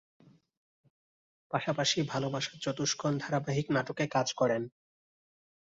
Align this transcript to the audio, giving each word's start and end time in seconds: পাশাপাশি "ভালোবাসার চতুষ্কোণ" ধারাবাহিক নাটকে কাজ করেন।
পাশাপাশি 1.51 1.97
"ভালোবাসার 2.03 2.57
চতুষ্কোণ" 2.59 3.13
ধারাবাহিক 3.17 3.67
নাটকে 3.69 4.05
কাজ 4.07 4.27
করেন। 4.33 4.61